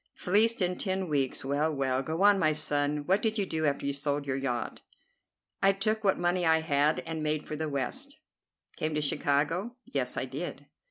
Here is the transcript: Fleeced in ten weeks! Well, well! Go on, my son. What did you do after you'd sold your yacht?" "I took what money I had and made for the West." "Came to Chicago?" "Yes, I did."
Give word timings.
Fleeced 0.15 0.63
in 0.63 0.79
ten 0.79 1.07
weeks! 1.07 1.45
Well, 1.45 1.71
well! 1.71 2.01
Go 2.01 2.23
on, 2.23 2.39
my 2.39 2.53
son. 2.53 3.05
What 3.05 3.21
did 3.21 3.37
you 3.37 3.45
do 3.45 3.67
after 3.67 3.85
you'd 3.85 3.97
sold 3.97 4.25
your 4.25 4.35
yacht?" 4.35 4.81
"I 5.61 5.73
took 5.73 6.03
what 6.03 6.17
money 6.17 6.43
I 6.43 6.61
had 6.61 7.01
and 7.01 7.21
made 7.21 7.45
for 7.47 7.55
the 7.55 7.69
West." 7.69 8.17
"Came 8.77 8.95
to 8.95 9.01
Chicago?" 9.01 9.75
"Yes, 9.85 10.17
I 10.17 10.25
did." 10.25 10.65